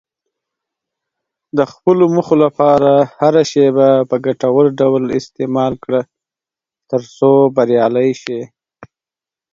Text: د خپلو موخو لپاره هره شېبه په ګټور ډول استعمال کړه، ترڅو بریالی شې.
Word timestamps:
د 1.57 1.59
خپلو 1.71 2.03
موخو 2.13 2.35
لپاره 2.45 2.91
هره 3.19 3.43
شېبه 3.51 3.89
په 4.09 4.15
ګټور 4.25 4.65
ډول 4.79 5.03
استعمال 5.19 5.73
کړه، 5.83 6.01
ترڅو 6.91 7.31
بریالی 7.55 8.09
شې. 8.21 8.41